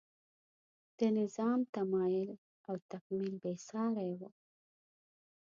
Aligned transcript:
د 0.99 0.99
نظام 1.19 1.59
تمایل 1.75 2.29
او 2.67 2.75
تکمیل 2.91 3.33
بې 3.41 3.53
سارۍ 3.67 4.11
و. 4.19 4.21